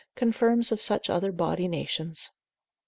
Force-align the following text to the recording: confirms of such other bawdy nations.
confirms 0.15 0.71
of 0.71 0.81
such 0.81 1.11
other 1.11 1.31
bawdy 1.31 1.67
nations. 1.67 2.31